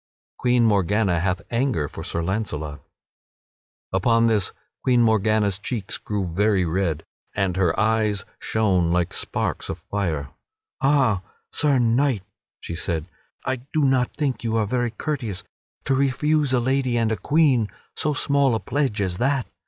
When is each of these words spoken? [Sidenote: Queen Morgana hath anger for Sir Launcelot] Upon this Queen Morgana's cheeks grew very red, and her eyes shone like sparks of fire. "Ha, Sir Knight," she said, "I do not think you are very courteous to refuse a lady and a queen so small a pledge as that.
[Sidenote: 0.29 0.37
Queen 0.39 0.65
Morgana 0.65 1.19
hath 1.19 1.41
anger 1.51 1.87
for 1.87 2.03
Sir 2.03 2.23
Launcelot] 2.23 2.81
Upon 3.93 4.25
this 4.25 4.51
Queen 4.83 5.03
Morgana's 5.03 5.59
cheeks 5.59 5.99
grew 5.99 6.25
very 6.25 6.65
red, 6.65 7.03
and 7.35 7.55
her 7.55 7.79
eyes 7.79 8.25
shone 8.39 8.89
like 8.91 9.13
sparks 9.13 9.69
of 9.69 9.77
fire. 9.91 10.29
"Ha, 10.81 11.21
Sir 11.51 11.77
Knight," 11.77 12.23
she 12.59 12.73
said, 12.75 13.09
"I 13.45 13.57
do 13.57 13.83
not 13.83 14.11
think 14.15 14.43
you 14.43 14.55
are 14.57 14.65
very 14.65 14.89
courteous 14.89 15.43
to 15.85 15.93
refuse 15.93 16.51
a 16.51 16.59
lady 16.59 16.97
and 16.97 17.11
a 17.11 17.15
queen 17.15 17.69
so 17.95 18.13
small 18.13 18.55
a 18.55 18.59
pledge 18.59 19.01
as 19.01 19.19
that. 19.19 19.45